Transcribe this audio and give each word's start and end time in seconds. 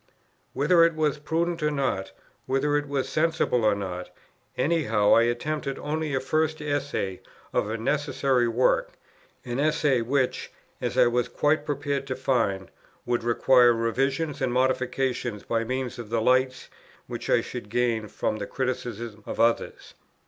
Whether 0.53 0.83
it 0.83 0.95
was 0.95 1.19
prudent 1.19 1.61
or 1.61 1.69
not, 1.69 2.11
whether 2.47 2.75
it 2.75 2.87
was 2.87 3.07
sensible 3.07 3.63
or 3.63 3.75
not, 3.75 4.09
any 4.57 4.85
how 4.85 5.13
I 5.13 5.21
attempted 5.25 5.77
only 5.77 6.15
a 6.15 6.19
first 6.19 6.59
essay 6.59 7.21
of 7.53 7.69
a 7.69 7.77
necessary 7.77 8.47
work, 8.47 8.93
an 9.45 9.59
essay 9.59 10.01
which, 10.01 10.51
as 10.81 10.97
I 10.97 11.05
was 11.05 11.27
quite 11.27 11.67
prepared 11.67 12.07
to 12.07 12.15
find, 12.15 12.71
would 13.05 13.23
require 13.23 13.73
revision 13.73 14.33
and 14.41 14.51
modification 14.51 15.39
by 15.47 15.63
means 15.63 15.99
of 15.99 16.09
the 16.09 16.19
lights 16.19 16.69
which 17.05 17.29
I 17.29 17.41
should 17.41 17.69
gain 17.69 18.07
from 18.07 18.37
the 18.37 18.47
criticism 18.47 19.21
of 19.27 19.39
others. 19.39 19.93